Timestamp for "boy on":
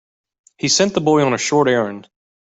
0.99-1.35